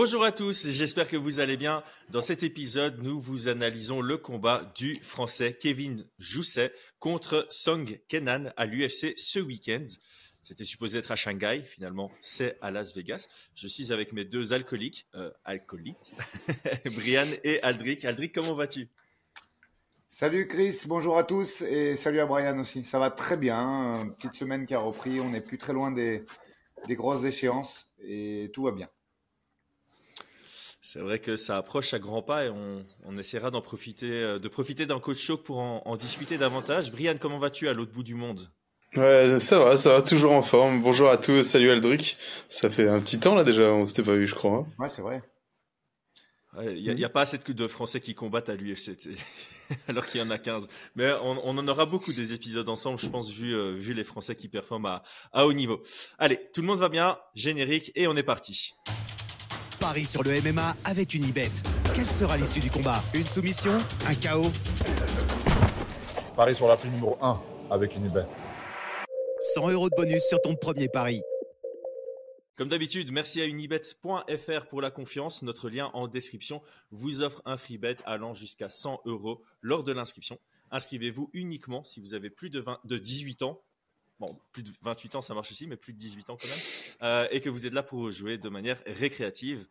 [0.00, 1.82] Bonjour à tous, j'espère que vous allez bien.
[2.10, 8.52] Dans cet épisode, nous vous analysons le combat du Français Kevin Jousset contre Song Kenan
[8.56, 9.84] à l'UFC ce week-end.
[10.44, 13.26] C'était supposé être à Shanghai, finalement c'est à Las Vegas.
[13.56, 16.14] Je suis avec mes deux alcooliques, euh, alcoolites,
[16.94, 18.04] Brian et Aldric.
[18.04, 18.88] Aldric, comment vas-tu?
[20.10, 22.84] Salut Chris, bonjour à tous et salut à Brian aussi.
[22.84, 26.24] Ça va très bien, petite semaine qui a repris, on n'est plus très loin des,
[26.86, 28.88] des grosses échéances et tout va bien.
[30.80, 34.48] C'est vrai que ça approche à grands pas et on, essaiera d'en profiter, euh, de
[34.48, 36.92] profiter d'un coach show pour en, discuter davantage.
[36.92, 38.48] Brian, comment vas-tu à l'autre bout du monde?
[38.96, 40.80] Ouais, ça va, ça va toujours en forme.
[40.80, 42.16] Bonjour à tous, salut Aldric.
[42.48, 44.52] Ça fait un petit temps là déjà, on s'était pas vu, je crois.
[44.52, 44.66] Hein.
[44.78, 45.22] Ouais, c'est vrai.
[46.60, 48.96] Il n'y a, pas assez de Français qui combattent à l'UFC,
[49.88, 50.66] alors qu'il y en a 15.
[50.96, 54.34] Mais on, en aura beaucoup des épisodes ensemble, je pense, vu, euh, vu les Français
[54.34, 55.02] qui performent à,
[55.32, 55.82] à haut niveau.
[56.18, 58.72] Allez, tout le monde va bien, générique, et on est parti.
[59.88, 61.50] Paris sur le MMA avec une Unibet.
[61.94, 63.02] Quelle sera l'issue du combat?
[63.14, 63.72] Une soumission?
[64.06, 64.52] Un chaos?
[66.36, 68.26] Paris sur la prime numéro 1 avec une Unibet.
[69.54, 71.22] 100 euros de bonus sur ton premier pari.
[72.54, 75.40] Comme d'habitude, merci à unibet.fr pour la confiance.
[75.42, 79.92] Notre lien en description vous offre un free bet allant jusqu'à 100 euros lors de
[79.92, 80.38] l'inscription.
[80.70, 83.62] Inscrivez-vous uniquement si vous avez plus de, de 18 ans
[84.20, 86.58] bon, plus de 28 ans, ça marche aussi, mais plus de 18 ans quand même,
[87.02, 89.66] euh, et que vous êtes là pour jouer de manière récréative.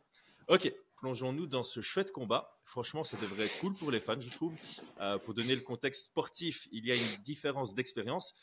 [0.47, 2.57] Ok, plongeons-nous dans ce chouette combat.
[2.63, 4.55] Franchement, ça devrait être cool pour les fans, je trouve.
[5.01, 8.33] Euh, pour donner le contexte sportif, il y a une différence d'expérience.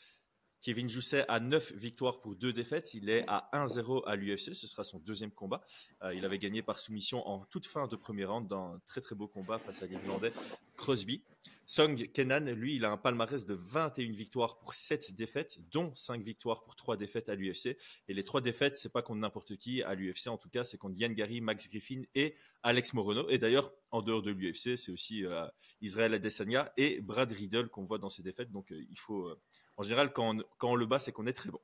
[0.61, 2.93] Kevin Jousset a 9 victoires pour 2 défaites.
[2.93, 4.53] Il est à 1-0 à l'UFC.
[4.53, 5.61] Ce sera son deuxième combat.
[6.03, 9.01] Euh, il avait gagné par soumission en toute fin de premier round dans un très
[9.01, 10.31] très beau combat face à l'Irlandais
[10.75, 11.23] Crosby.
[11.67, 16.21] Song Kenan, lui, il a un palmarès de 21 victoires pour 7 défaites, dont 5
[16.21, 17.77] victoires pour 3 défaites à l'UFC.
[18.07, 20.77] Et les 3 défaites, c'est pas contre n'importe qui à l'UFC, en tout cas, c'est
[20.77, 23.27] contre Yann Gary, Max Griffin et Alex Morono.
[23.29, 25.47] Et d'ailleurs, en dehors de l'UFC, c'est aussi euh,
[25.81, 28.51] Israël Adesanya et Brad Riddle qu'on voit dans ces défaites.
[28.51, 29.39] Donc, euh, il faut, euh,
[29.77, 31.61] en général, quand quand on le bat, c'est qu'on est très bon.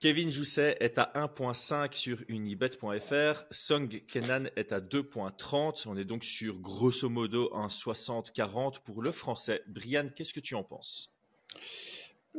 [0.00, 3.44] Kevin Jousset est à 1.5 sur unibet.fr.
[3.50, 5.86] Song Kenan est à 2.30.
[5.88, 9.62] On est donc sur grosso modo un 60-40 pour le français.
[9.66, 11.12] Brian, qu'est-ce que tu en penses?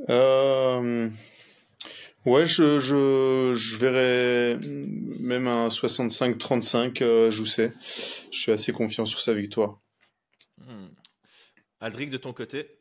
[0.09, 1.07] Euh...
[2.25, 4.57] Ouais, je, je, verrais
[5.19, 7.73] même un 65-35 euh, Jousset.
[8.31, 9.79] Je suis assez confiant sur sa victoire.
[10.57, 10.87] Hmm.
[11.79, 12.79] Aldric, de ton côté?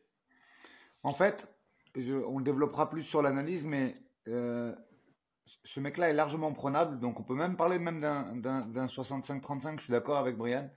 [1.02, 1.48] En fait,
[1.96, 3.94] on développera plus sur l'analyse, mais
[4.30, 4.74] euh,
[5.64, 9.92] ce mec-là est largement prenable, donc on peut même parler même d'un 65-35, je suis
[9.92, 10.70] d'accord avec Brian.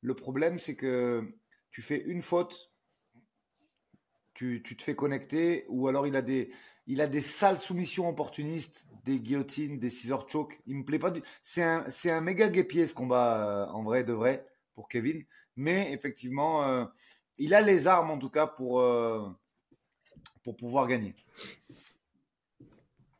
[0.00, 1.34] Le problème, c'est que
[1.70, 2.72] tu fais une faute,
[4.34, 6.52] tu, te fais connecter, ou alors il a des,
[6.86, 10.60] il a des sales soumissions opportunistes, des guillotines, des scissor choke.
[10.66, 11.22] Il me plaît pas du.
[11.42, 15.24] C'est un, c'est un méga guépier ce combat euh, en vrai de vrai pour Kevin,
[15.56, 16.84] mais effectivement, euh,
[17.38, 18.82] il a les armes en tout cas pour
[20.44, 21.14] pour pouvoir gagner.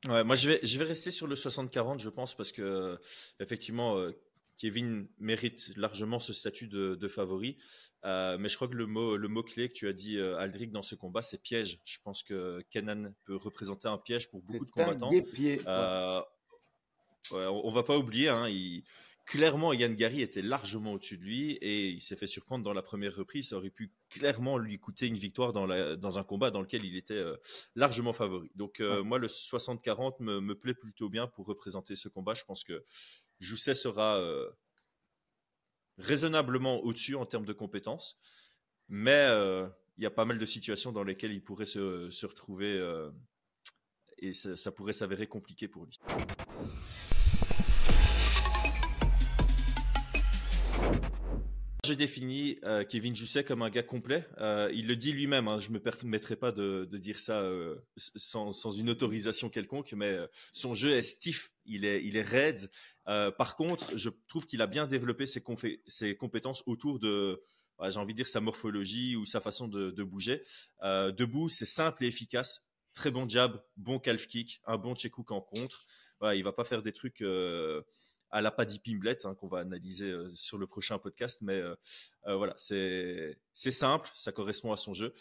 [0.09, 2.99] Ouais, moi je vais, je vais rester sur le 60-40, je pense, parce que
[3.41, 4.13] effectivement, euh,
[4.59, 7.57] Kevin mérite largement ce statut de, favori.
[8.05, 10.37] Euh, mais je crois que le mot, le mot clé que tu as dit, euh,
[10.39, 11.81] Aldric, dans ce combat, c'est piège.
[11.85, 15.11] Je pense que Kenan peut représenter un piège pour beaucoup de combattants.
[17.33, 18.85] Ouais, on, ne va pas oublier, hein, il,
[19.25, 22.83] clairement, Yann Gary était largement au-dessus de lui et il s'est fait surprendre dans la
[22.83, 23.49] première reprise.
[23.49, 27.15] Ça aurait pu clairement lui coûter une victoire dans, un combat dans lequel il était
[27.15, 27.37] euh,
[27.75, 28.51] largement favori.
[28.55, 32.35] Donc, euh, moi, le 60-40 me, plaît plutôt bien pour représenter ce combat.
[32.35, 32.85] Je pense que
[33.41, 34.51] Jousset sera euh,
[35.99, 38.19] raisonnablement au-dessus en termes de compétences,
[38.89, 39.29] mais
[39.97, 42.81] il y a pas mal de situations dans lesquelles il pourrait se, retrouver
[44.19, 45.99] et ça pourrait s'avérer compliqué pour lui.
[51.85, 54.27] Je définis euh, Kevin Jousset comme un gars complet.
[54.39, 58.71] Euh, il le dit lui-même, hein, je me permettrai pas de, dire ça euh, sans,
[58.71, 60.17] une autorisation quelconque, mais
[60.55, 62.71] son jeu est stiff, il est, il raide.
[63.05, 65.43] par contre, je trouve qu'il a bien développé ses,
[66.17, 67.43] compétences autour de,
[67.87, 70.43] j'ai envie de dire, sa morphologie ou sa façon de, bouger.
[70.83, 72.65] debout, c'est simple et efficace.
[72.95, 75.85] Très bon jab, bon calf kick, un bon check hook en contre.
[76.23, 77.23] Il il va pas faire des trucs
[78.35, 81.41] à la Paddy Pimblet hein, qu'on va analyser euh, sur le prochain podcast.
[81.43, 81.77] Mais euh,
[82.27, 85.15] euh, voilà, c'est simple, ça correspond à son jeu.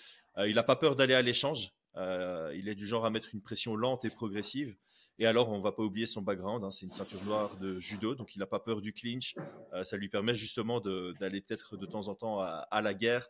[0.45, 1.71] il n'a pas peur d'aller à l'échange.
[1.95, 4.75] Il est du genre à mettre une pression lente et progressive.
[5.19, 6.63] Et alors, on ne va pas oublier son background.
[6.63, 9.35] Hein, c'est une ceinture noire de judo, donc il n'a pas peur du clinch.
[9.83, 13.29] ça lui permet justement d'aller peut-être de temps en temps à, la guerre.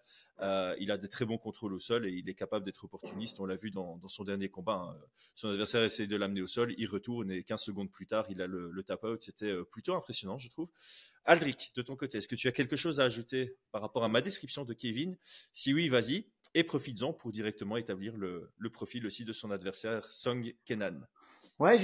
[0.80, 3.39] il a des très bons contrôles au sol et il est capable d'être opportuniste.
[3.39, 4.95] On l'a vu dans, son dernier combat.
[4.95, 4.98] Hein.
[5.36, 8.42] Son adversaire essaie de l'amener au sol, il retourne et 15 secondes plus tard, il
[8.42, 9.21] a le tap-out.
[9.21, 10.69] C'était plutôt impressionnant, je trouve.
[11.25, 14.10] Aldric, de ton côté, est-ce que tu as quelque chose à ajouter par rapport à
[14.10, 15.18] ma description de Kevin?
[15.54, 20.54] Si oui, vas-y, et profites-en pour directement établir le, profil aussi de son adversaire, Song
[20.66, 21.00] Kenan.
[21.60, 21.78] Ouais,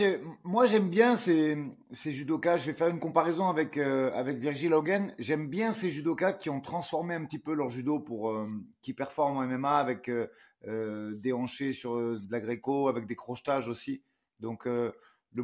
[0.43, 1.55] moi j'aime bien ces,
[1.93, 2.57] judokas.
[2.57, 5.13] Je vais faire une comparaison avec, euh, avec Virgil Hogan.
[5.19, 8.49] J'aime bien ces judokas qui ont transformé un petit peu leur judo pour euh,
[8.81, 13.69] qui performent en MMA avec euh, des hanchés sur de la gréco, avec des crochetages
[13.69, 14.03] aussi.
[14.39, 14.93] Donc le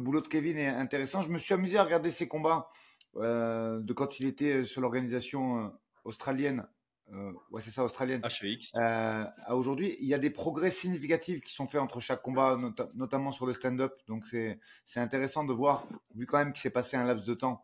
[0.00, 1.22] boulot de Kevin est intéressant.
[1.22, 2.68] Je me suis amusé à regarder ses combats
[3.18, 5.68] euh, de quand il était sur l'organisation euh,
[6.04, 6.66] australienne,
[7.12, 11.54] euh, ouais c'est ça, australienne, HVX, à aujourd'hui, il y a des progrès significatifs qui
[11.54, 12.58] sont faits entre chaque combat,
[12.94, 13.94] notamment sur le stand-up.
[14.08, 17.62] Donc c'est intéressant de voir, vu quand même qu'il s'est passé un laps de temps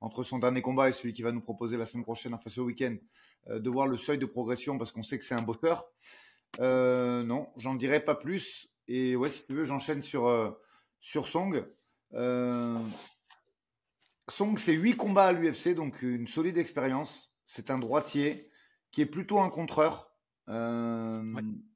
[0.00, 2.60] entre son dernier combat et celui qui va nous proposer la semaine prochaine, enfin ce
[2.60, 2.96] week-end,
[3.48, 5.84] de voir le seuil de progression parce qu'on sait que c'est un bosseur.
[6.58, 8.68] non, j'en dirai pas plus.
[8.88, 10.56] Et ouais, si tu veux, j'enchaîne sur,
[11.00, 11.66] sur Song.
[14.28, 17.34] Song, c'est 8 combats à l'UFC, donc une solide expérience.
[17.44, 18.48] C'est un droitier
[18.90, 20.10] qui est plutôt un contreur,
[20.48, 21.22] euh,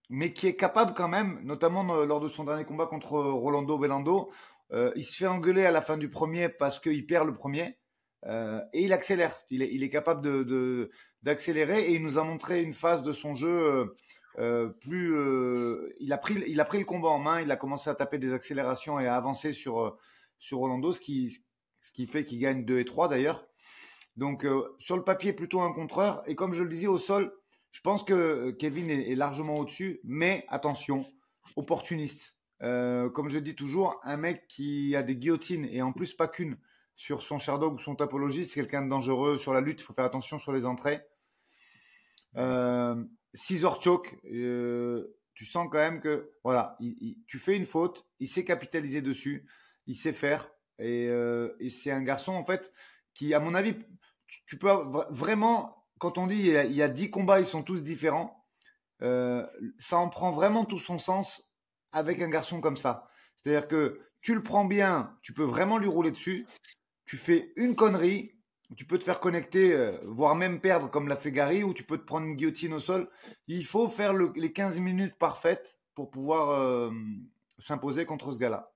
[0.08, 4.30] mais qui est capable quand même, notamment lors de son dernier combat contre Rolando Belando,
[4.72, 7.78] euh, il se fait engueuler à la fin du premier parce qu'il perd le premier.
[8.26, 9.38] Euh, et il accélère.
[9.50, 10.90] Il est, capable de,
[11.22, 13.94] d'accélérer et il nous a montré une phase de son jeu
[14.80, 15.14] plus.
[16.00, 18.18] il, a pris, il a pris le combat en main, il a commencé à taper
[18.18, 19.98] des accélérations et à avancer sur,
[20.38, 21.36] sur Rolando, ce qui,
[21.88, 23.46] ce qui fait qu'il gagne 2 et 3 d'ailleurs.
[24.16, 26.22] Donc euh, sur le papier, plutôt un contreur.
[26.26, 27.32] Et comme je le disais au sol,
[27.70, 31.06] je pense que euh, Kevin est, largement au-dessus, mais attention,
[31.56, 32.36] opportuniste.
[32.62, 36.28] Euh, comme je dis toujours, un mec qui a des guillotines et en plus pas
[36.28, 36.58] qu'une
[36.94, 39.80] sur son Sherdog ou son Tapologie, c'est quelqu'un de dangereux sur la lutte.
[39.80, 41.00] Il faut faire attention sur les entrées.
[42.34, 46.76] 6 heures choke, tu sens quand même que voilà,
[47.26, 49.46] tu fais une faute, il sait capitaliser dessus,
[49.86, 50.50] il sait faire.
[50.80, 52.72] Euh, et, c'est un garçon, en fait,
[53.14, 53.74] qui, à mon avis,
[54.46, 54.70] tu, peux
[55.10, 58.46] vraiment, quand on dit il y, a, 10 combats, ils sont tous différents,
[59.02, 59.46] euh,
[59.78, 61.42] ça en prend vraiment tout son sens
[61.92, 63.08] avec un garçon comme ça.
[63.36, 66.46] C'est-à-dire que tu le prends bien, tu peux vraiment lui rouler dessus.
[67.06, 68.34] Tu fais une connerie,
[68.76, 71.84] tu peux te faire connecter, euh, voire même perdre comme l'a fait Gary, ou tu
[71.84, 73.08] peux te prendre une guillotine au sol.
[73.46, 76.92] Il faut faire les 15 minutes parfaites pour pouvoir
[77.58, 78.72] s'imposer contre ce gars-là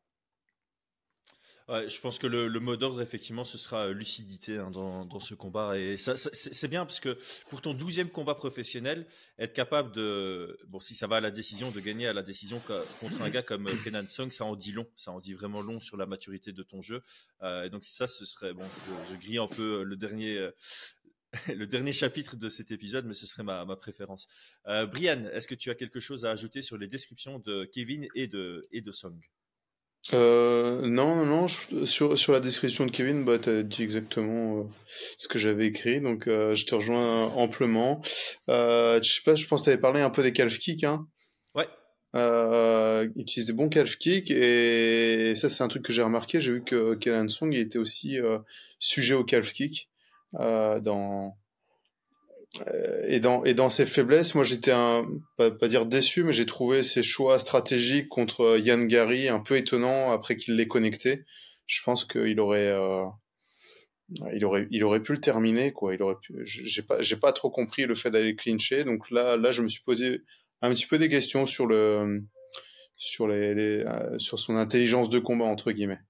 [1.69, 5.79] je pense que le, mot d'ordre, effectivement, ce sera euh, lucidité hein, dans, ce combat.
[5.79, 7.19] Et c'est bien parce que
[7.49, 9.07] pour ton douzième combat professionnel,
[9.39, 12.61] être capable de, bon, si ça va à la décision, de gagner à la décision
[13.01, 14.87] contre un gars comme euh, Kenan Song, ça en dit long.
[14.97, 17.03] Ça en dit vraiment long sur la maturité de ton jeu.
[17.43, 18.65] Euh, donc ça, ce serait, bon,
[19.11, 20.49] je, grille un peu le dernier.
[21.49, 24.29] le dernier chapitre de cet épisode, mais ce serait ma, préférence.
[24.67, 28.27] Brian, est-ce que tu as quelque chose à ajouter sur les descriptions de Kevin et
[28.27, 29.19] de, et de Song?
[30.13, 31.49] Euh, non, non, non.
[31.49, 34.63] sur, sur la description de Kevin, bah, tu as dit exactement euh,
[35.17, 38.01] ce que j'avais écrit, donc euh, je te rejoins amplement.
[38.49, 40.85] je sais pas, je pense que tu avais parlé un peu des calf kicks.
[40.85, 41.07] Hein.
[41.55, 41.69] Ouais.
[43.17, 46.41] utilise des bons calf kicks, et ça, c'est un truc que j'ai remarqué.
[46.41, 48.19] J'ai vu que Kenan Song était aussi
[48.79, 49.89] sujet au calf kick
[50.33, 51.42] dans, euh,
[53.09, 55.07] et dans et dans ses faiblesses, moi j'étais un
[55.37, 60.13] pas, dire déçu, mais j'ai trouvé ses choix stratégiques contre Yann Gary un peu étonnant
[60.13, 61.25] après qu'il l'ait connecté.
[61.67, 63.05] Je pense qu'il aurait euh,
[64.35, 65.95] il aurait il aurait pu le terminer quoi.
[65.95, 66.17] Il aurait.
[66.45, 68.85] J'ai pas j'ai pas trop compris le fait d'aller clincher.
[68.85, 70.21] Donc là là je me suis posé
[70.61, 72.23] un petit peu des questions sur le
[72.97, 76.01] sur les, euh, sur son intelligence de combat entre guillemets.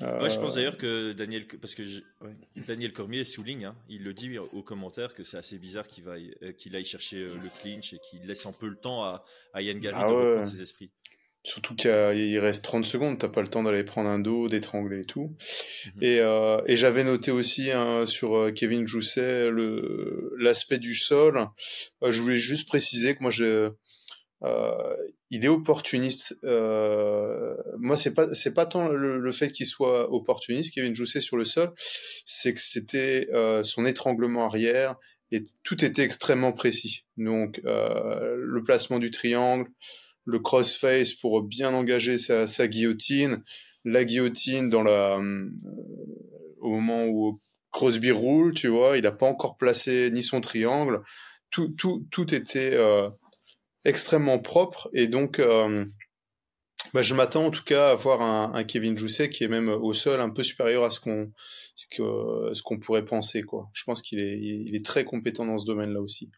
[0.00, 1.82] Ouais, je pense d'ailleurs que Daniel, parce que
[2.66, 6.52] Daniel Cormier souligne, hein, il le dit au commentaire que c'est assez bizarre qu'il euh,
[6.52, 9.22] qu'il aille chercher euh, le clinch et qu'il laisse un peu le temps à,
[9.52, 10.90] à Yann Gary ah de reprendre ses esprits.
[11.44, 15.04] Surtout qu'il reste 30 secondes, t'as pas le temps d'aller prendre un dos, d'étrangler et
[15.04, 15.36] tout.
[15.96, 16.02] Mhm.
[16.02, 19.50] Et, euh, et j'avais noté aussi hein, sur Kevin Jousset
[20.38, 21.34] l'aspect du sol.
[22.00, 23.72] je voulais juste préciser que moi je
[24.44, 24.96] euh,
[25.30, 26.36] il est opportuniste.
[26.44, 31.36] Euh, moi, c'est pas c'est pas tant le, fait qu'il soit opportuniste, Kevin Jousset sur
[31.36, 31.72] le sol,
[32.26, 34.96] c'est que c'était euh, son étranglement arrière
[35.30, 37.04] et tout était extrêmement précis.
[37.16, 39.68] Donc euh, le placement du triangle,
[40.24, 43.42] le crossface pour bien engager sa, sa guillotine,
[43.84, 45.48] la guillotine dans la euh,
[46.60, 51.00] au moment où Crosby roule, tu vois, il n'a pas encore placé ni son triangle.
[51.50, 52.76] Tout tout tout était
[53.84, 54.90] extrêmement propre.
[54.92, 55.40] Et donc,
[56.94, 59.92] bah, je m'attends en tout cas à voir un, Kevin Jousset qui est même au
[59.92, 63.42] sol un peu supérieur à ce qu'on pourrait penser.
[63.42, 63.68] Quoi.
[63.72, 66.30] Je pense qu'il est, il est très compétent dans ce domaine-là aussi.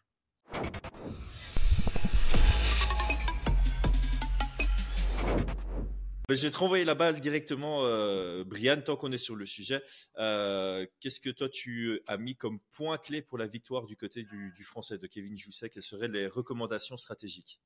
[6.29, 9.81] Je vais te renvoyer la balle directement, euh, Brian, tant qu'on est sur le sujet.
[10.17, 14.23] Euh, qu'est-ce que toi tu as mis comme point clé pour la victoire du côté
[14.23, 15.69] du, français de Kevin Jousset?
[15.69, 17.59] Quelles seraient les recommandations stratégiques?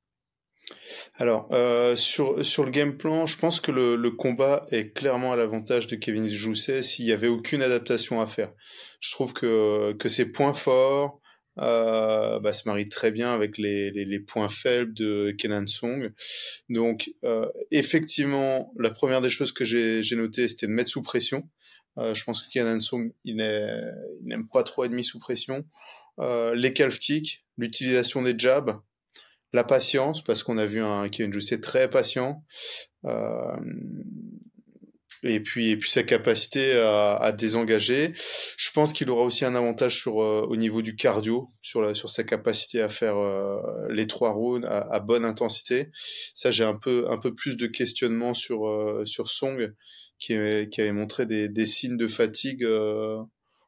[1.16, 5.36] Alors, euh, sur, le game plan, je pense que le, le combat est clairement à
[5.38, 8.52] l'avantage de Kevin Jousset s'il n'y avait aucune adaptation à faire.
[9.00, 11.22] Je trouve que, que ses points forts,
[11.62, 16.12] euh, bah, se marie très bien avec les, les, points faibles de Kenan Song.
[16.70, 21.50] Donc, euh, effectivement, la première des choses que j'ai notées, c'était de mettre sous pression.
[21.98, 25.66] Euh, je pense que Kenan Song, il n'aime pas trop être mis sous pression.
[26.20, 28.80] Euh, les calf kicks, l'utilisation des jabs,
[29.52, 32.46] la patience, parce qu'on a vu un Kevin Jousset très patient.
[35.24, 38.14] Et puis et puis sa capacité à, à désengager.
[38.58, 41.94] Je pense qu'il aura aussi un avantage sur euh, au niveau du cardio, sur la,
[41.94, 43.60] sur sa capacité à faire euh,
[43.90, 45.90] les trois rounds à, à, bonne intensité.
[46.34, 49.74] Ça, j'ai un peu un peu plus de questionnement sur euh, sur Song
[50.20, 50.36] qui,
[50.70, 52.64] qui avait montré des, des signes de fatigue.
[52.64, 53.24] je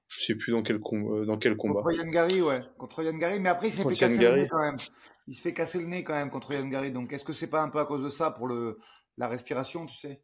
[0.07, 1.81] sais plus dans quel dans quel combat.
[1.81, 3.39] Contre Yann Gary, ouais, contre Yann Gary.
[3.39, 4.77] Mais après, il s'est fait casser le nez quand même.
[5.27, 6.91] Il se fait casser le nez quand même contre Yann Gary.
[6.91, 8.79] Donc, est-ce que c'est pas un peu à cause de ça pour le
[9.17, 10.21] la respiration, tu sais?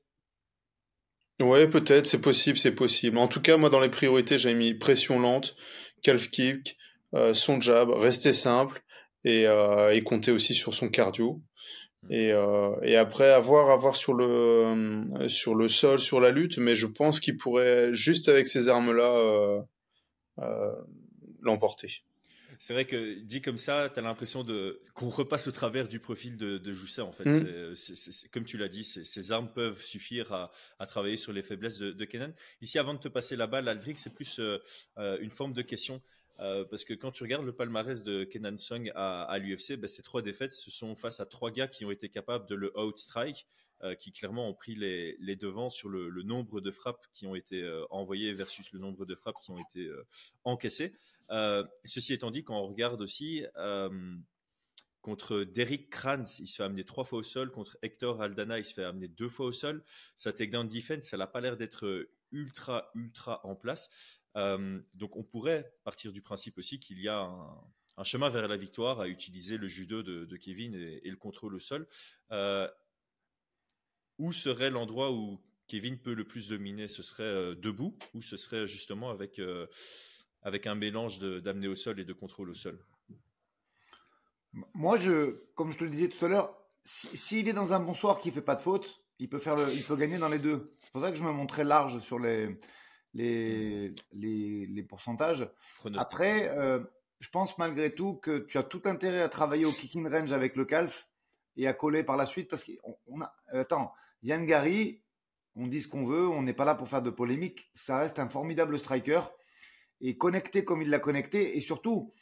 [1.40, 3.18] Ouais, peut-être, c'est possible, c'est possible.
[3.20, 5.56] En tout cas, moi, dans les priorités, j'ai mis pression lente,
[6.02, 6.78] calf kick,
[7.14, 8.82] euh, son jab, rester simple
[9.24, 11.42] et, euh, et compter aussi sur son cardio.
[12.10, 16.76] Et, euh, et après, avoir, avoir sur le, sur le sol, sur la lutte, mais
[16.76, 19.62] je pense qu'il pourrait, juste avec ces armes-là, euh,
[20.40, 20.72] euh,
[21.42, 22.04] l'emporter.
[22.60, 26.00] C'est vrai que dit comme ça, tu as l'impression de qu'on repasse au travers du
[26.00, 27.26] profil de, de Jousset en fait.
[27.26, 27.76] Mmh.
[27.76, 31.78] C'est, comme tu l'as dit, ces armes peuvent suffire à, à, travailler sur les faiblesses
[31.78, 32.34] de, de Kenan.
[32.62, 34.58] Ici, avant de te passer la balle, Aldric, c'est plus euh,
[34.98, 36.02] euh une forme de question.
[36.40, 39.88] Euh, parce que quand tu regardes le palmarès de Kenan Song à, à l'UFC, ben,
[39.88, 42.78] ces trois défaites, ce sont face à trois gars qui ont été capables de le
[42.78, 43.67] outstrike, euh,
[44.00, 47.86] qui clairement ont pris les, devants sur le, nombre de frappes qui ont été euh,
[47.90, 50.06] envoyées versus le nombre de frappes qui ont été euh,
[50.44, 50.94] encaissées.
[51.32, 54.16] Euh, ceci étant dit, quand on regarde aussi euh,
[55.02, 57.52] contre Derek Kranz, il se fait amener trois fois au sol.
[57.52, 59.84] Contre Hector Aldana, il se fait amener deux fois au sol.
[60.16, 63.90] Sa takedown defense, ça n'a pas l'air d'être ultra, ultra en place.
[64.36, 67.22] Euh, donc on pourrait partir du principe aussi qu'il y a
[67.98, 71.60] un, chemin vers la victoire à utiliser le judo de, Kevin et, le contrôle au
[71.60, 71.88] sol.
[72.32, 72.70] Euh,
[74.20, 76.88] où serait l'endroit où Kevin peut le plus dominer?
[76.88, 79.42] Ce serait euh, debout ou ce serait justement avec
[80.42, 82.80] avec un mélange d'amener au sol et de contrôle au sol?
[84.74, 87.80] Moi, je, comme je te le disais tout à l'heure, s'il si, est dans un
[87.80, 90.30] bon soir qui fait pas de faute, il peut, faire le, il peut gagner dans
[90.30, 90.72] les deux.
[90.82, 92.58] C'est pour ça que je me montrais large sur les,
[93.14, 95.50] les, les, les pourcentages.
[95.98, 96.80] Après, euh,
[97.20, 100.56] je pense malgré tout que tu as tout intérêt à travailler au kicking range avec
[100.56, 101.10] le calf
[101.58, 103.36] et à coller par la suite parce qu'on a.
[103.52, 103.92] Attends,
[104.24, 105.02] Yann Gary,
[105.56, 107.70] on dit ce qu'on veut, on n'est pas là pour faire de polémique.
[107.74, 109.22] Ça reste un formidable striker
[110.02, 111.58] et connecté comme il l'a connecté.
[111.58, 112.14] Et surtout,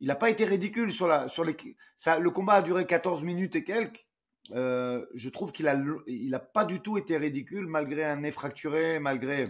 [0.00, 1.56] il n'a pas été ridicule sur, la, sur les.
[1.96, 4.04] Ça, le combat a duré 14 minutes et quelques.
[4.50, 8.32] Euh, je trouve qu'il a, il a pas du tout été ridicule malgré un nez
[8.32, 9.44] fracturé, malgré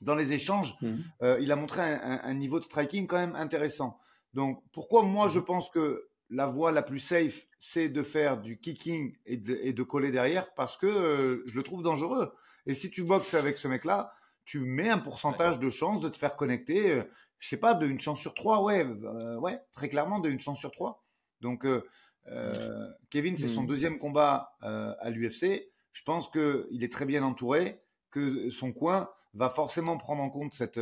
[0.00, 0.94] dans les échanges, mmh.
[1.22, 3.98] euh, il a montré un, un, un, niveau de striking quand même intéressant.
[4.32, 5.32] Donc pourquoi moi mmh.
[5.32, 9.58] je pense que la voie la plus safe c'est de faire du kicking et de,
[9.62, 12.32] et de coller derrière parce que euh, je le trouve dangereux.
[12.66, 14.12] Et si tu boxes avec ce mec-là,
[14.44, 17.02] tu mets un pourcentage de chance de te faire connecter, euh,
[17.38, 20.70] je sais pas, d'une chance sur trois, ouais, euh, ouais, très clairement d'une chance sur
[20.70, 21.04] trois.
[21.40, 25.70] Donc, euh, Kevin, c'est son deuxième combat euh, à l'UFC.
[25.92, 30.52] Je pense qu'il est très bien entouré, que son coin va forcément prendre en compte
[30.52, 30.80] cette,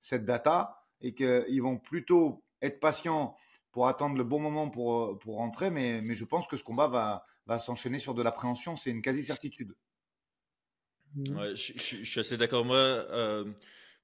[0.00, 3.36] cette data et qu'ils vont plutôt être patients
[3.72, 5.70] pour attendre le bon moment pour, pour rentrer.
[5.70, 8.76] Mais, mais je pense que ce combat va, va s'enchaîner sur de l'appréhension.
[8.76, 9.74] C'est une quasi-certitude.
[11.14, 11.36] Mmh.
[11.36, 12.64] Ouais, je, je, je, suis assez d'accord.
[12.64, 13.50] Moi, euh,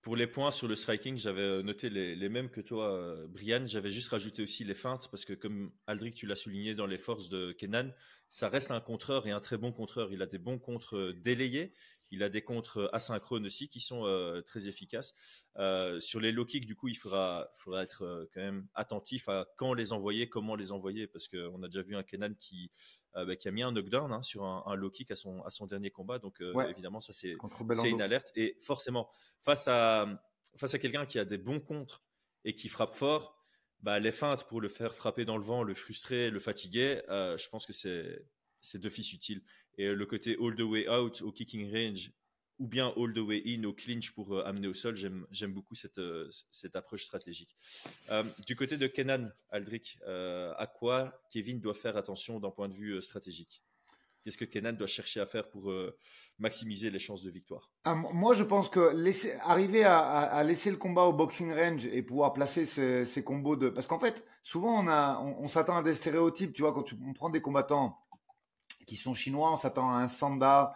[0.03, 3.67] pour les points sur le striking, j'avais noté les, les, mêmes que toi, euh, Brian.
[3.67, 6.99] J'avais juste rajouté aussi les feintes parce que, comme Aldric, tu l'as souligné dans les
[6.99, 7.91] forces de Kenan,
[8.29, 10.13] ça reste un contreur et un très bon contreur.
[10.13, 11.73] Il a des bons contres délayés.
[12.11, 15.15] Il a des contres asynchrones aussi qui sont euh, très efficaces.
[15.59, 19.29] Euh, sur les low kicks, du coup, il faudra, faudra être euh, quand même attentif
[19.29, 22.71] à quand les envoyer, comment les envoyer, parce qu'on a déjà vu un Kenan qui,
[23.17, 25.43] euh, bah, qui a mis un knockdown hein, sur un, un, low kick à son,
[25.43, 26.19] à son dernier combat.
[26.19, 26.71] Donc, euh, ouais.
[26.71, 27.37] évidemment, ça, c'est
[27.85, 28.33] une alerte.
[28.37, 29.11] Et forcément,
[29.43, 30.23] face à,
[30.57, 32.03] face à quelqu'un qui a des bons contres
[32.45, 33.37] et qui frappe fort,
[33.81, 37.49] bah, les feintes pour le faire frapper dans le vent, le frustrer, le fatiguer, je
[37.49, 38.25] pense que c'est
[38.61, 39.43] c'est d'office utile.
[39.77, 42.11] Et le côté all the way out au kicking range
[42.59, 44.97] ou bien all the way in au clinch pour euh, amener au sol.
[44.97, 47.57] J'aime beaucoup cette, euh, cette approche stratégique.
[48.11, 52.75] Euh, du côté de Kenan Aldric, à quoi Kevin doit faire attention d'un point de
[52.75, 53.63] vue stratégique?
[54.23, 55.73] Qu'est-ce que Kenan doit chercher à faire pour
[56.39, 57.71] maximiser les chances de victoire?
[57.85, 58.93] Ah, Moi, je pense que
[59.43, 63.69] arriver à, laisser le combat au boxing range et pouvoir placer ces, combos de...
[63.69, 66.53] Parce qu'en fait, souvent, on, a, on, s'attend à des stéréotypes.
[66.53, 67.97] Tu vois, quand on prend des combattants
[68.89, 70.75] qui sont chinois, on s'attend à un Sanda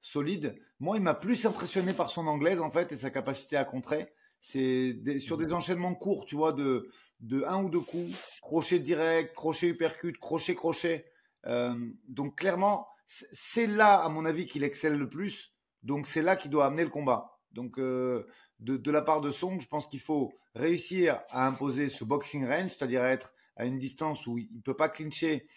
[0.00, 0.58] solide.
[0.80, 4.08] Moi, il m'a plus impressionné par son anglaise, en fait, et sa capacité à contrer.
[4.40, 6.90] C'est sur des enchaînements courts, tu vois, de,
[7.20, 11.06] de un ou deux coups, crochet direct, crochet uppercut, crochet, crochet.
[11.46, 11.74] Euh,
[12.06, 15.54] donc, clairement, c'est là, à mon avis, qu'il excelle le plus.
[15.82, 17.38] Donc, c'est là qu'il doit amener le combat.
[17.52, 18.26] Donc, euh,
[18.60, 22.70] de, la part de Song, je pense qu'il faut réussir à imposer ce boxing range,
[22.70, 25.48] c'est-à-dire être à une distance où il ne peut pas clincher,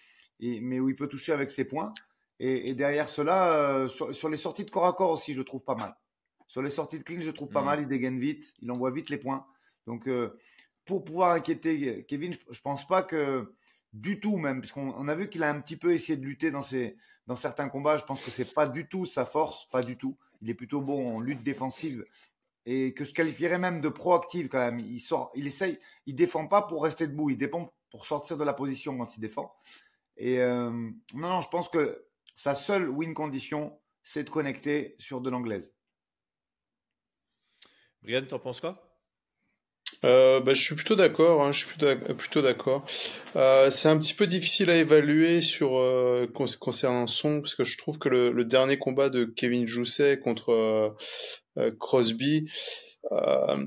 [0.41, 1.93] mais où il peut toucher avec ses points.
[2.39, 5.75] Et, derrière cela, euh, sur, les sorties de corps à corps aussi, je trouve pas
[5.75, 5.95] mal.
[6.47, 7.65] Sur les sorties de clean, je trouve pas mmh.
[7.65, 7.81] mal.
[7.81, 9.45] Il dégaine vite, il envoie vite les points.
[9.85, 10.37] Donc, euh,
[10.85, 13.53] pour pouvoir inquiéter Kevin, je, ne pense pas que
[13.93, 16.49] du tout même, parce qu'on a vu qu'il a un petit peu essayé de lutter
[16.49, 17.97] dans, ses, dans certains combats.
[17.97, 20.17] Je pense que c'est pas du tout sa force, pas du tout.
[20.41, 22.03] Il est plutôt bon en lutte défensive
[22.65, 24.79] et que je qualifierais même de proactive quand même.
[24.79, 28.43] Il sort, il essaye, il défend pas pour rester debout, il défend pour sortir de
[28.43, 29.53] la position quand il défend.
[30.17, 35.21] Et euh, non, non, je pense que sa seule win condition, c'est de connecter sur
[35.21, 35.73] de l'anglaise.
[38.01, 38.91] Brian, t'en penses quoi?
[40.03, 41.43] Euh, bah, je suis plutôt d'accord.
[41.43, 41.77] Hein, je suis
[42.17, 42.85] plutôt d'accord.
[43.35, 46.27] Euh, c'est un petit peu difficile à évaluer sur euh,
[46.59, 50.95] concernant son parce que je trouve que le, dernier combat de Kevin Jousset contre
[51.79, 52.49] Crosby,
[53.11, 53.57] euh,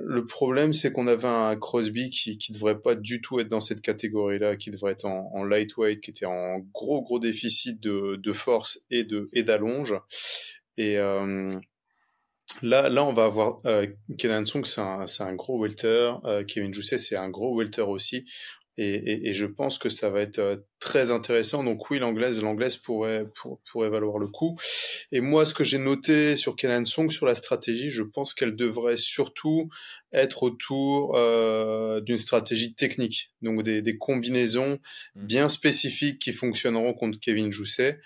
[0.00, 3.60] le problème, c'est qu'on avait un Crosby qui, qui devrait pas du tout être dans
[3.60, 8.16] cette catégorie-là, qui devrait être en, en, lightweight, qui était en gros gros déficit de,
[8.16, 9.94] de force et de et d'allonge.
[10.78, 11.58] Et euh,
[12.62, 16.12] là, là, on va avoir euh, Kenan c'est un, un, gros welter.
[16.24, 18.24] Euh, Kevin Jousset, c'est un gros welter aussi.
[18.80, 21.64] Et, et, je pense que ça va être euh, très intéressant.
[21.64, 24.56] Donc oui, l'anglaise, l'anglaise pourrait, pour, pourrait valoir le coup.
[25.10, 28.54] Et moi, ce que j'ai noté sur Kenan Song, sur la stratégie, je pense qu'elle
[28.54, 29.68] devrait surtout
[30.12, 33.32] être autour euh, d'une stratégie technique.
[33.42, 34.78] Donc des, des combinaisons
[35.16, 35.26] mmh.
[35.26, 37.98] bien spécifiques qui fonctionneront contre Kevin Jousset.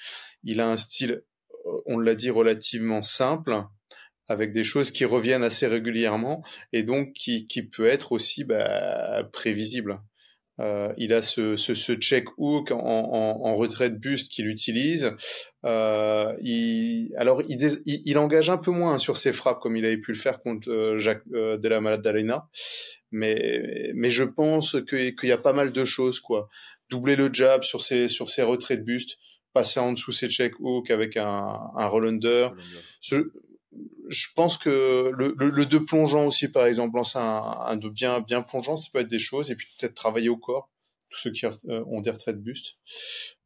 [0.43, 1.23] Il a un style,
[1.67, 3.63] euh, on l'a dit, relativement simple
[4.29, 9.29] avec des choses qui reviennent assez régulièrement et donc qui, qui peut être aussi bah,
[9.33, 10.01] prévisible.
[10.63, 14.47] Euh, il a ce, ce, ce, check hook en, en, en retrait de buste qu'il
[14.47, 15.13] utilise.
[15.65, 19.99] Euh, il, alors, il, il, engage un peu moins sur ses frappes comme il avait
[19.99, 22.49] pu le faire contre euh, Jacques euh, de la Malade d'Alena.
[23.11, 26.49] Mais, mais je pense qu'il y a pas mal de choses, quoi.
[26.91, 29.19] Doubler le jab sur ses, sur ses retraits de buste,
[29.53, 32.55] passer en dessous ses check hook avec un, un roll under.
[33.01, 33.33] Ce,
[34.09, 37.91] je pense que le, le, le deux plongeant aussi, par exemple, lancer un, un deux
[37.91, 39.51] bien, bien plongeant, ça peut être des choses.
[39.51, 40.71] Et puis peut-être travailler au corps,
[41.09, 42.75] tous ceux qui euh, ont des retraits de buste.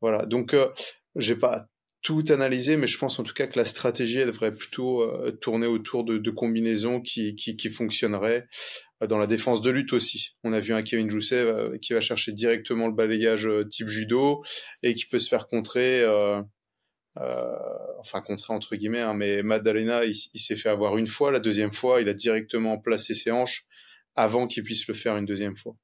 [0.01, 0.27] Voilà.
[0.27, 0.69] Donc, euh,
[1.15, 1.69] j'ai pas
[2.03, 5.33] tout analysé, mais je pense en tout cas que la stratégie elle devrait plutôt euh,
[5.33, 8.47] tourner autour de, de combinaisons qui, qui, qui fonctionneraient
[9.09, 10.37] dans la défense de lutte aussi.
[10.45, 11.45] On a vu un Kevin Jousset
[11.83, 14.43] qui va chercher directement le balayage type judo
[14.83, 16.03] et qui peut se faire contrer
[17.19, 17.57] euh,
[17.99, 21.41] enfin contrat entre guillemets, hein, mais Madalena, il, il s'est fait avoir une fois, la
[21.41, 23.67] deuxième fois, il a directement placé ses hanches
[24.15, 25.77] avant qu'il puisse le faire une deuxième fois.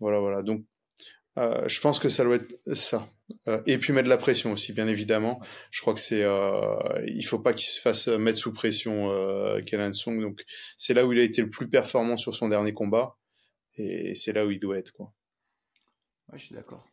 [0.00, 0.42] Voilà, voilà.
[0.42, 0.64] Donc,
[1.38, 3.08] euh, je pense que ça doit être ça.
[3.48, 5.40] Euh, et puis mettre de la pression aussi, bien évidemment.
[5.70, 9.60] Je crois que c'est, euh, il faut pas qu'il se fasse mettre sous pression, euh,
[9.62, 10.20] Kenan Song.
[10.20, 10.44] Donc,
[10.76, 13.16] c'est là où il a été le plus performant sur son dernier combat,
[13.76, 15.12] et c'est là où il doit être, quoi.
[16.28, 16.86] Ouais, je suis d'accord.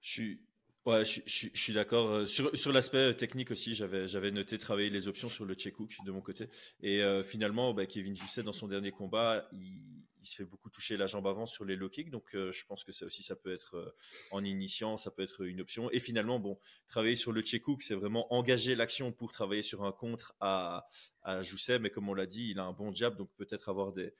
[0.00, 0.43] Je suis,
[0.86, 1.22] Ouais, je,
[1.54, 2.10] suis d'accord.
[2.10, 5.80] Euh, sur, sur l'aspect euh, technique aussi, j'avais, noté travailler les options sur le check
[5.80, 6.50] hook de mon côté.
[6.80, 9.80] Et euh, finalement, bah, Kevin Jusset, dans son dernier combat, il,
[10.22, 12.10] se fait beaucoup toucher la jambe avant sur les low kicks.
[12.10, 13.94] Donc, je pense que ça aussi, ça peut être
[14.30, 15.90] en initiant, ça peut être une option.
[15.90, 19.84] Et finalement, bon, travailler sur le check hook, c'est vraiment engager l'action pour travailler sur
[19.84, 20.88] un contre à,
[21.20, 21.78] à Jousset.
[21.78, 24.14] Mais comme on l'a dit, il a un bon jab, donc peut-être avoir des,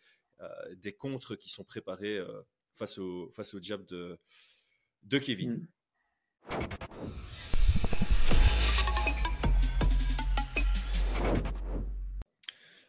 [0.77, 2.20] des contres qui sont préparés
[2.74, 4.18] face, au, face au jab de,
[5.05, 5.53] de Kevin.
[5.53, 5.68] Mm.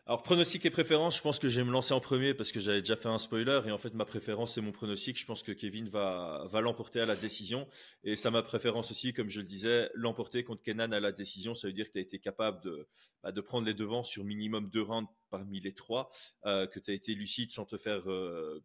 [0.08, 2.60] Alors pronostic et préférence, je pense que je vais me lancer en premier parce que
[2.60, 5.20] j'avais déjà fait un spoiler et en fait ma préférence c'est mon pronostic.
[5.20, 7.68] Je pense que Kevin va va l'emporter à la décision
[8.04, 11.56] et ça ma préférence aussi, comme je le disais, l'emporter contre Kenan à la décision,
[11.56, 12.88] ça veut dire que tu as été capable de
[13.24, 16.12] bah, de prendre les devants sur minimum deux rounds parmi les trois,
[16.46, 18.64] euh, que tu as été lucide sans te faire euh,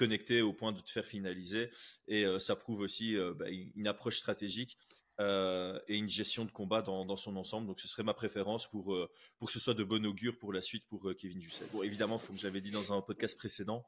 [0.00, 1.70] connecter au point de te faire finaliser.
[2.08, 4.76] Et ça prouve aussi bah, une approche stratégique
[5.18, 7.66] et une gestion de combat dans, son ensemble.
[7.66, 8.96] Donc ce serait ma préférence pour,
[9.38, 11.66] pour que ce soit de bon augure pour la suite pour Kevin Jusset.
[11.72, 13.84] Bon, évidemment, comme j'avais dit dans un podcast précédent,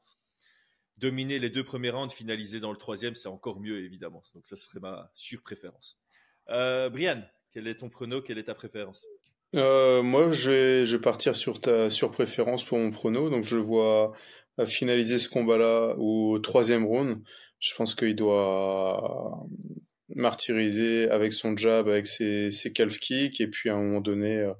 [0.97, 4.21] dominer les deux premiers rounds, finaliser dans le troisième, c'est encore mieux, évidemment.
[4.35, 5.97] Donc ça serait ma sur-préférence.
[6.47, 7.23] Brian,
[7.53, 8.21] quel est ton prono?
[8.21, 9.05] Quelle est ta préférence?
[9.55, 13.29] Euh, moi, je vais, partir sur ta sur-préférence pour mon prono.
[13.29, 14.13] Donc, je vois
[14.65, 17.21] finaliser ce combat-là au troisième round.
[17.59, 19.45] Je pense qu'il doit
[20.09, 24.39] martyriser avec son jab, avec ses, ses calf kicks, et puis à un moment donné,
[24.39, 24.53] euh,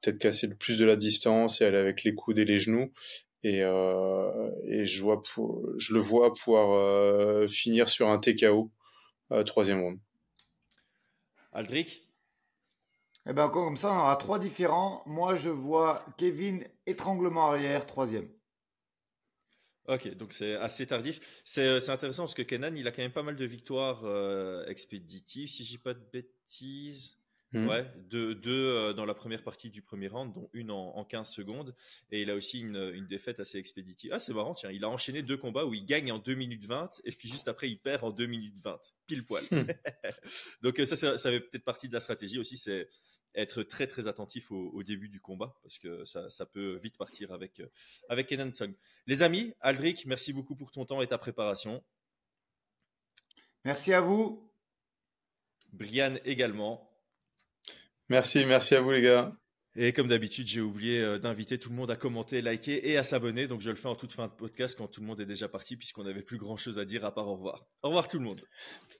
[0.00, 2.92] peut-être casser le plus de la distance et aller avec les coudes et les genoux.
[3.44, 5.22] Et, euh, et je, vois
[5.78, 8.72] je le vois pouvoir finir sur un TKO,
[9.46, 9.98] troisième round.
[11.52, 12.08] Aldric
[13.30, 15.02] eh bien, comme ça, on aura trois différents.
[15.04, 18.26] Moi, je vois Kevin étranglement arrière, troisième.
[19.88, 21.40] Ok, donc c'est assez tardif.
[21.44, 25.48] C'est intéressant parce que Kenan, il a quand même pas mal de victoires euh, expéditives,
[25.48, 27.17] si dis pas de bêtises.
[27.52, 27.66] Hmm.
[27.66, 31.74] Ouais, deux, euh, dans la première partie du premier round, dont une en, 15 secondes.
[32.10, 34.10] Et il a aussi une, défaite assez expéditive.
[34.12, 36.66] Ah, c'est marrant, tiens, il a enchaîné deux combats où il gagne en 2 minutes
[36.66, 38.78] 20 et puis juste après il perd en 2 minutes 20.
[39.06, 39.42] Pile poil.
[40.62, 42.88] Donc euh, ça, ça, ça fait peut-être partie de la stratégie aussi, c'est
[43.34, 47.60] être très très attentif au, début du combat parce que ça, peut vite partir avec,
[47.60, 47.70] euh,
[48.08, 48.74] avec Kenan Song.
[49.06, 51.82] Les amis, Aldric, merci beaucoup pour ton temps et ta préparation.
[53.64, 54.50] Merci à vous.
[55.72, 56.87] Brian également.
[58.08, 59.32] Merci, merci à vous les gars.
[59.76, 63.02] Et comme d'habitude, j'ai oublié euh, d'inviter tout le monde à commenter, liker et à
[63.02, 63.46] s'abonner.
[63.46, 65.48] Donc je le fais en toute fin de podcast quand tout le monde est déjà
[65.48, 67.66] parti puisqu'on n'avait plus grand chose à dire à part au revoir.
[67.82, 68.40] Au revoir tout le monde.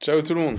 [0.00, 0.58] Ciao tout le monde.